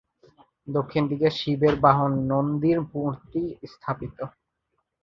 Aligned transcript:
দক্ষিণ 0.67 1.03
দিকে 1.11 1.27
শিবের 1.39 1.75
বাহন 1.83 2.11
নন্দীর 2.31 2.79
মূর্তি 2.91 3.41
স্থাপিত। 3.65 4.17